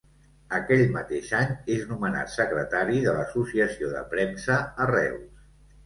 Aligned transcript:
Aquell 0.59 0.79
mateix 0.95 1.29
any 1.41 1.51
és 1.75 1.85
nomenat 1.91 2.33
secretari 2.39 3.05
de 3.07 3.17
l'Associació 3.21 3.95
de 3.97 4.05
Premsa 4.19 4.61
a 4.87 4.93
Reus. 4.99 5.51